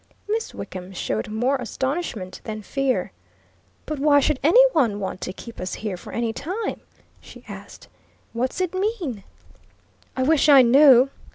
Miss 0.27 0.55
Wickham 0.55 0.93
showed 0.93 1.27
more 1.29 1.57
astonishment 1.57 2.41
than 2.43 2.63
fear. 2.63 3.11
"But 3.85 3.99
why 3.99 4.19
should 4.19 4.39
any 4.41 4.63
one 4.71 4.99
want 4.99 5.21
to 5.21 5.31
keep 5.31 5.59
us 5.61 5.75
here 5.75 5.95
for 5.95 6.11
any 6.11 6.33
time?" 6.33 6.81
she 7.19 7.45
asked. 7.47 7.87
"What's 8.33 8.59
it 8.61 8.73
mean?" 8.73 9.23
"I 10.17 10.23
wish 10.23 10.49
I 10.49 10.63
knew!" 10.63 11.11